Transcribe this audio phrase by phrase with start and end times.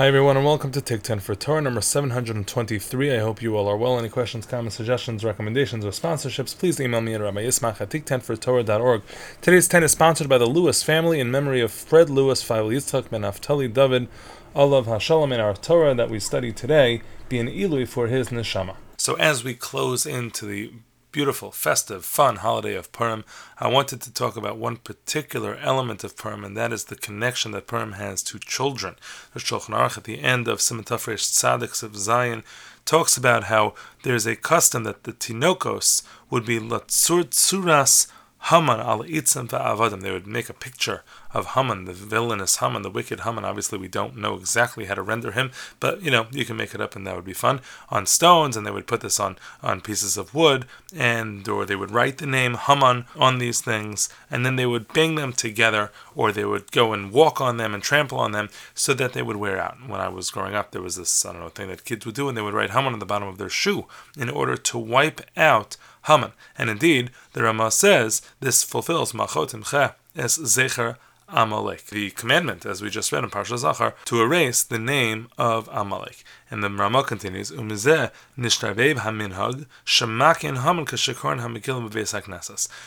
[0.00, 3.14] Hi everyone and welcome to Take 10 for Torah number 723.
[3.14, 3.98] I hope you all are well.
[3.98, 9.02] Any questions, comments, suggestions, recommendations, or sponsorships, please email me at Rabbi at take10fortorah.org.
[9.42, 13.10] Today's 10 is sponsored by the Lewis family in memory of Fred Lewis, Fail Yitzchak
[13.10, 14.08] Ben Naftali David,
[14.54, 18.76] Olav Hashalom in our Torah that we study today, be an Ilui for his neshama.
[18.96, 20.72] So as we close into the
[21.12, 23.24] beautiful, festive, fun holiday of Purim,
[23.58, 27.50] I wanted to talk about one particular element of Purim, and that is the connection
[27.52, 28.96] that Purim has to children.
[29.34, 32.44] The Shulchan Aruch at the end of Siman Tafresh Tzaddik of Zion
[32.84, 38.06] talks about how there's a custom that the Tinokos would be Latzur Tsuras
[38.44, 40.00] Haman al Itzim Avadim.
[40.00, 41.02] They would make a picture
[41.32, 43.44] of Haman, the villainous Haman, the wicked Haman.
[43.44, 46.74] Obviously, we don't know exactly how to render him, but you know you can make
[46.74, 48.56] it up, and that would be fun on stones.
[48.56, 52.18] And they would put this on on pieces of wood, and or they would write
[52.18, 56.44] the name Haman on these things, and then they would bang them together, or they
[56.44, 59.58] would go and walk on them and trample on them, so that they would wear
[59.58, 59.76] out.
[59.86, 62.14] When I was growing up, there was this I don't know thing that kids would
[62.14, 64.78] do, and they would write Haman on the bottom of their shoe in order to
[64.78, 66.32] wipe out Haman.
[66.56, 70.96] And indeed, the Ramah says this fulfills Machotim Che es Zecher
[71.28, 71.86] Amalek.
[71.86, 76.24] The commandment, as we just read in Parsha Zachor, to erase the name of Amalek.
[76.50, 81.90] And the Ramah continues, Umizeh nishtarvev haminhag shemakin haman kashikorn hamikilim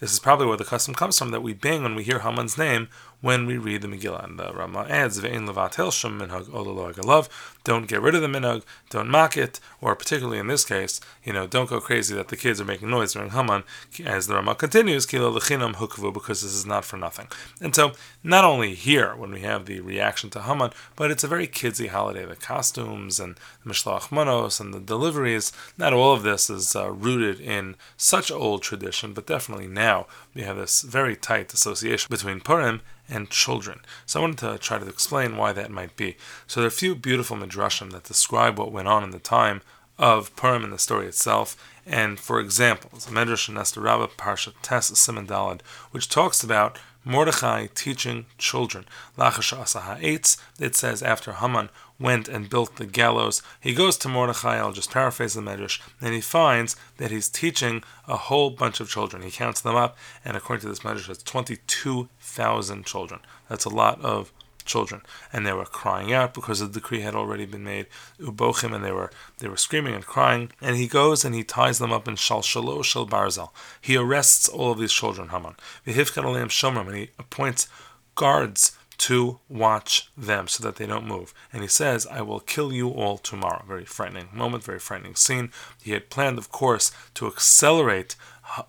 [0.00, 2.58] This is probably where the custom comes from, that we bang when we hear Haman's
[2.58, 2.88] name
[3.26, 4.22] when we read the Megillah.
[4.22, 7.28] And the Ramah adds, Ve'in levatel shem minhag ololo
[7.64, 11.32] Don't get rid of the minhag, don't mock it, or particularly in this case, you
[11.32, 13.64] know, don't go crazy that the kids are making noise during Haman,
[14.04, 17.26] as the Ramah continues, kilo lechinam hukvu, because this is not for nothing.
[17.60, 21.28] And so, not only here, when we have the reaction to Haman, but it's a
[21.28, 22.24] very kidsy holiday.
[22.24, 25.50] The costumes and the Mishloach Manos and the deliveries.
[25.76, 30.42] Not all of this is uh, rooted in such old tradition, but definitely now we
[30.42, 33.80] have this very tight association between Purim and children.
[34.04, 36.16] So I wanted to try to explain why that might be.
[36.46, 39.62] So there are a few beautiful midrashim that describe what went on in the time
[39.98, 41.56] of Purim in the story itself.
[41.86, 47.68] And for example, the Medrash in Esther Rabbah Parsha Tes Siman which talks about Mordechai
[47.74, 48.84] teaching children.
[49.16, 54.90] It says after Haman went and built the gallows, he goes to Mordechai, I'll just
[54.90, 59.22] paraphrase the Medrash, and he finds that he's teaching a whole bunch of children.
[59.22, 63.20] He counts them up, and according to this Medrash, it's 22,000 children.
[63.48, 64.32] That's a lot of
[64.66, 65.00] children,
[65.32, 67.86] and they were crying out because the decree had already been made.
[68.20, 70.50] Ubochim, and they were they were screaming and crying.
[70.60, 73.50] And he goes and he ties them up in shalshalo shel barzel.
[73.80, 75.54] He arrests all of these children, Haman.
[75.86, 77.68] V'hifkad aleim shomrim, and he appoints
[78.16, 81.34] guards to watch them so that they don't move.
[81.52, 83.64] And he says, I will kill you all tomorrow.
[83.66, 85.50] Very frightening moment, very frightening scene.
[85.82, 88.16] He had planned, of course, to accelerate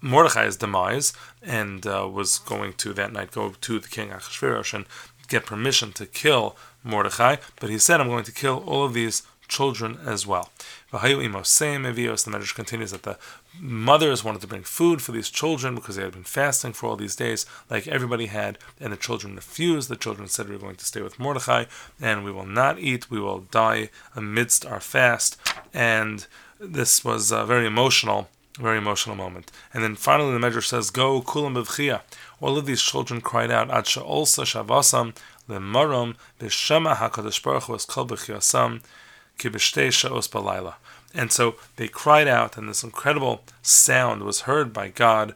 [0.00, 4.86] Mordechai's demise and uh, was going to that night go to the king Achashverosh and
[5.28, 9.22] get permission to kill Mordechai, but he said, I'm going to kill all of these
[9.48, 10.50] children as well.
[10.92, 13.18] The Medrash continues that the
[13.60, 16.96] mothers wanted to bring food for these children because they had been fasting for all
[16.96, 19.88] these days, like everybody had, and the children refused.
[19.88, 21.64] The children said, We're going to stay with Mordechai,
[22.00, 25.36] and we will not eat, we will die amidst our fast.
[25.74, 26.26] And
[26.60, 28.28] this was uh, very emotional
[28.58, 29.52] very emotional moment.
[29.74, 32.00] And then finally the Medrash says, Go kulam b'vchia.
[32.40, 35.14] All of these children cried out, Ad she'olsa shavasam
[35.48, 37.74] le'marom b'shema hakadosh baruch hu
[39.38, 40.74] es kol b'chiyasam ki b'shtei she'os balayla.
[41.14, 45.34] And so they cried out, and this incredible sound was heard by God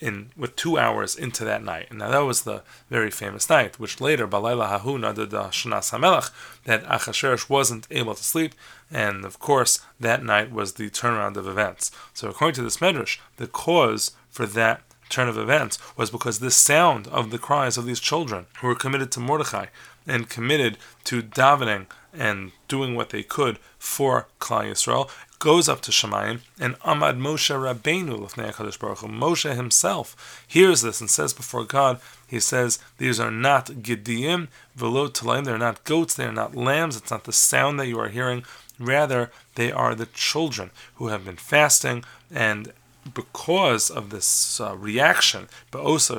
[0.00, 1.88] in with two hours into that night.
[1.90, 6.30] And now that was the very famous night, which later Balayla Hahu Nadad Shanas Hamelach,
[6.64, 8.54] that Achashverosh wasn't able to sleep,
[8.92, 11.90] and of course that night was the turnaround of events.
[12.14, 16.56] So according to this medrash, the cause for that turn of events was because this
[16.56, 19.66] sound of the cries of these children who were committed to Mordechai
[20.08, 25.92] and committed to davening and doing what they could for Klal Yisrael goes up to
[25.92, 29.06] Shemayim, and Amad Moshe Rabbeinu Lefnei Hakadosh Baruch Hu.
[29.06, 35.08] Moshe himself hears this and says before God, he says, "These are not Gidiyim velo
[35.08, 35.44] Talayim.
[35.44, 36.14] They're not goats.
[36.14, 36.96] They are not lambs.
[36.96, 38.44] It's not the sound that you are hearing.
[38.80, 42.72] Rather, they are the children who have been fasting and."
[43.14, 46.10] Because of this uh, reaction, because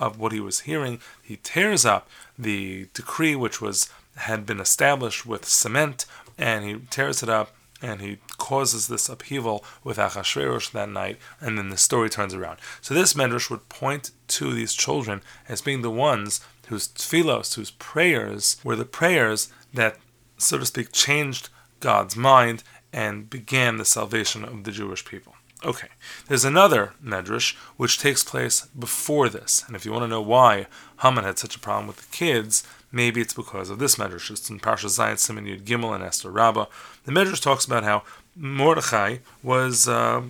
[0.00, 2.08] of what he was hearing, he tears up
[2.38, 6.06] the decree which was had been established with cement,
[6.38, 7.52] and he tears it up
[7.82, 12.58] and he causes this upheaval with Achashverosh that night, and then the story turns around.
[12.80, 17.72] So this medrash would point to these children as being the ones whose tefillos, whose
[17.72, 19.98] prayers, were the prayers that,
[20.38, 21.48] so to speak, changed
[21.80, 25.34] God's mind and began the salvation of the Jewish people.
[25.64, 25.88] Okay,
[26.28, 30.66] there's another medrash which takes place before this, and if you want to know why
[31.00, 34.30] Haman had such a problem with the kids, maybe it's because of this medrash.
[34.30, 36.66] It's in Parsha Zayin Siman Yud Gimel and Esther Rabbah.
[37.04, 38.02] The medrash talks about how
[38.36, 39.88] Mordechai was.
[39.88, 40.22] Uh,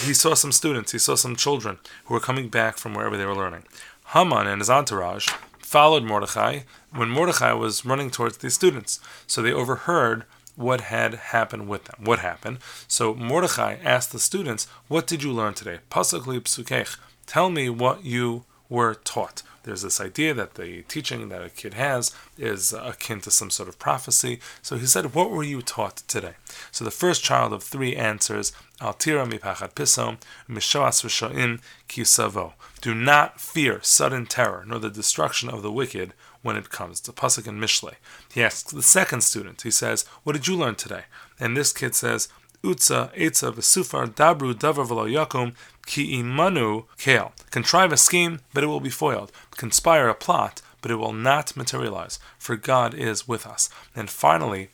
[0.00, 3.26] he saw some students, he saw some children who were coming back from wherever they
[3.26, 3.64] were learning.
[4.08, 5.28] Haman and his entourage
[5.68, 6.60] followed Mordechai
[6.94, 9.00] when Mordechai was running towards these students.
[9.26, 10.24] So they overheard
[10.56, 12.04] what had happened with them.
[12.04, 12.58] What happened?
[12.88, 15.80] So Mordechai asked the students, What did you learn today?
[15.90, 16.96] Pasakli psukech.
[17.26, 19.42] Tell me what you were taught.
[19.64, 23.68] There's this idea that the teaching that a kid has is akin to some sort
[23.68, 24.40] of prophecy.
[24.62, 26.34] So he said, What were you taught today?
[26.70, 30.18] So the first child of three answers, Altira mipachat pisom,
[30.48, 32.54] mishoas v'shoim kisavo.
[32.80, 37.00] Do not fear sudden terror, nor the destruction of the wicked when it comes.
[37.00, 37.94] to Pasuk and Mishle.
[38.32, 41.04] He asks the second student, he says, What did you learn today?
[41.38, 42.28] And this kid says,
[42.62, 45.54] Utza, Etza, Vesufar, Dabru, Davar, Velo Yakum,
[45.88, 47.32] Ki Imanu, Kale.
[47.50, 49.32] Contrive a scheme, but it will be foiled.
[49.56, 53.70] Conspire a plot, but it will not materialize, for God is with us.
[53.96, 54.68] And finally,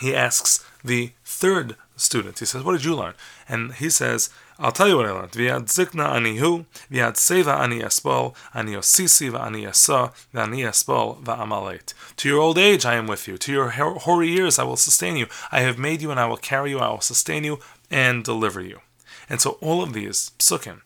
[0.00, 3.14] he asks the third student, he says, What did you learn?
[3.48, 5.30] And he says, I'll tell you what I learned.
[5.30, 11.94] Viad zikna ani hu, viad seva ani espol, ani osisi ani esa, ani espol va'amalet.
[12.16, 13.38] To your old age I am with you.
[13.38, 15.26] To your hoary years I will sustain you.
[15.52, 16.80] I have made you and I will carry you.
[16.80, 17.60] I will sustain you
[17.90, 18.80] and deliver you.
[19.28, 20.80] And so all of these psukim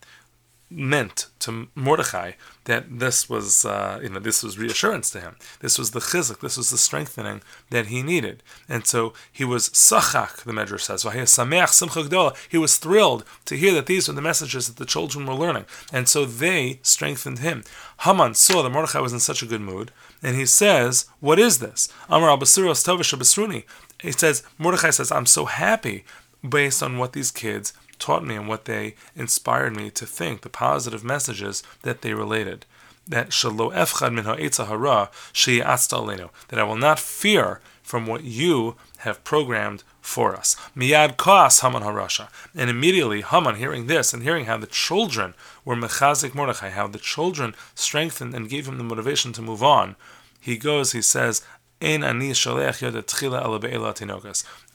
[0.69, 2.33] meant to Mordechai
[2.65, 5.37] that this was, uh, you know, this was reassurance to him.
[5.61, 8.43] This was the chizuk, this was the strengthening that he needed.
[8.67, 11.03] And so he was sachak, the Medrash says.
[12.49, 15.65] He was thrilled to hear that these were the messages that the children were learning.
[15.93, 17.63] And so they strengthened him.
[18.01, 19.91] Haman saw that Mordechai was in such a good mood,
[20.21, 21.87] and he says, What is this?
[22.09, 26.03] Amar al He says, Mordechai says, I'm so happy
[26.47, 30.49] based on what these kids taught me and what they inspired me to think, the
[30.49, 32.65] positive messages that they related.
[33.07, 35.09] That shalo efchad min hara
[36.49, 40.57] that I will not fear from what you have programmed for us.
[40.75, 42.27] Miyad kas Haman harasha.
[42.53, 45.33] And immediately Haman, hearing this and hearing how the children
[45.63, 49.95] were mechazik Mordechai, how the children strengthened and gave him the motivation to move on,
[50.39, 51.43] he goes, he says,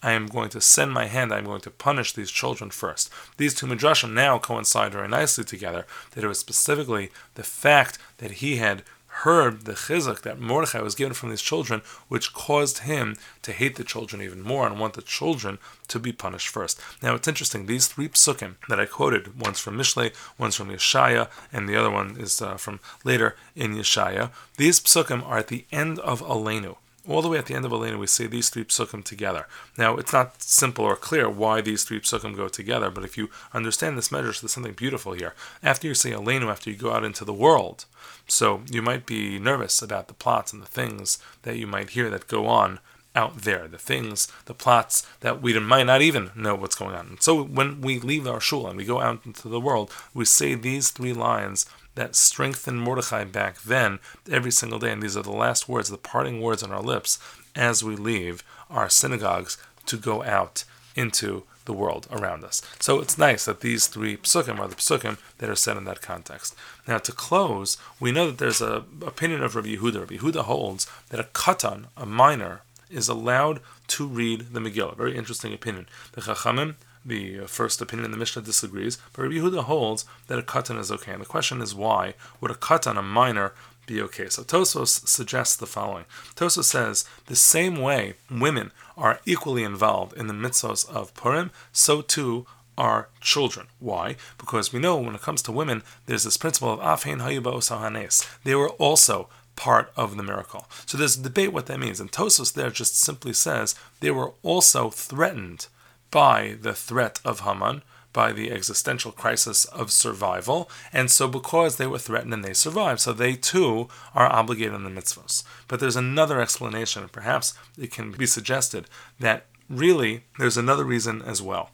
[0.03, 3.11] I am going to send my hand, I am going to punish these children first.
[3.37, 8.33] These two midrashim now coincide very nicely together, that it was specifically the fact that
[8.33, 8.83] he had
[9.25, 13.77] heard the chizuk that Mordechai was given from these children, which caused him to hate
[13.77, 15.59] the children even more and want the children
[15.89, 16.81] to be punished first.
[17.03, 21.29] Now it's interesting, these three psukim that I quoted, one's from Mishle, one's from Yeshaya,
[21.53, 25.67] and the other one is uh, from later in Yeshaya, these psukim are at the
[25.71, 26.77] end of Aleinu
[27.09, 29.47] all the way at the end of Aleinu, we say these three psukim together.
[29.77, 33.31] Now, it's not simple or clear why these three psukim go together, but if you
[33.53, 35.35] understand this measure, there's something beautiful here.
[35.63, 37.87] After you say Aleinu, after you go out into the world,
[38.29, 42.09] so you might be nervous about the plots and the things that you might hear
[42.11, 42.79] that go on
[43.15, 47.19] out there, the things, the plots that we might not even know what's going on.
[47.21, 50.55] so when we leave our shul and we go out into the world, we say
[50.55, 53.99] these three lines that strengthened Mordechai back then
[54.31, 54.93] every single day.
[54.93, 57.19] And these are the last words, the parting words on our lips
[57.55, 62.61] as we leave our synagogues to go out into the world around us.
[62.81, 66.03] So it's nice that these three psukim are the psukim that are said in that
[66.03, 66.57] context.
[66.89, 70.01] Now to close, we know that there's a opinion of Rabbi Yehuda.
[70.01, 74.97] Rabbi Yehuda holds that a katan, a minor, is allowed to read the Megillah.
[74.97, 75.87] Very interesting opinion.
[76.13, 80.39] The Chachamim the uh, first opinion in the Mishnah disagrees, but Rabbi Yehuda holds that
[80.39, 81.13] a katan is okay.
[81.13, 83.53] And the question is why would a katan, a minor,
[83.87, 84.29] be okay?
[84.29, 86.05] So Tosfos suggests the following.
[86.37, 92.03] Tosfos says the same way women are equally involved in the mitzvahs of Purim, so
[92.03, 92.47] too
[92.79, 93.67] are children.
[93.81, 94.17] Why?
[94.39, 98.29] Because we know when it comes to women, there's this principle of afhein hayuba osahanes.
[98.45, 100.67] They were also part of the miracle.
[100.87, 102.01] So there's a debate what that means.
[102.01, 105.67] And Tosfos there just simply says they were also threatened
[106.13, 111.87] by the threat of Haman, by the existential crisis of survival, and so because they
[111.87, 115.43] were threatened and they survived, so they too are obligated in the mitzvahs.
[115.67, 118.87] But there's another explanation, and perhaps it can be suggested
[119.19, 121.71] that really there's another reason as well.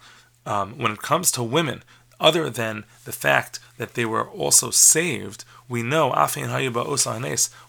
[0.46, 1.82] Um, when it comes to women,
[2.20, 6.08] other than the fact that they were also saved, we know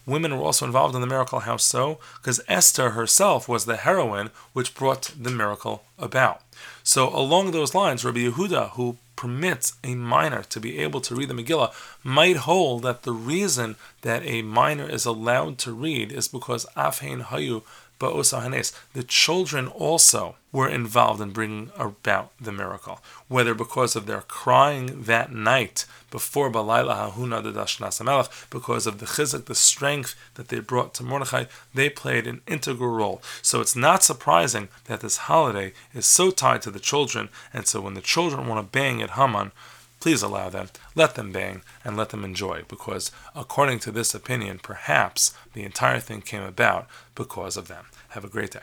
[0.06, 1.40] women were also involved in the miracle.
[1.40, 2.00] How so?
[2.18, 6.42] Because Esther herself was the heroine which brought the miracle about.
[6.84, 11.28] So along those lines, Rabbi Yehuda, who permits a minor to be able to read
[11.28, 16.30] the Megillah, might hold that the reason that a minor is allowed to read is
[16.30, 17.64] because Afhein Hayu
[18.00, 18.74] ba'osa hanes.
[18.94, 25.04] The children also were involved in bringing about the miracle, whether because of their crying
[25.04, 30.60] that night before Balayla Hahu Nadad Shanas because of the chizuk, the strength that they
[30.60, 33.22] brought to Mordechai, they played an integral role.
[33.42, 37.82] So it's not surprising that this holiday is so tied to the children, and so
[37.82, 39.52] when the children want to bang at Haman,
[40.00, 44.60] please allow them, let them bang, and let them enjoy, because according to this opinion,
[44.62, 47.86] perhaps the entire thing came about because of them.
[48.10, 48.60] Have a great day.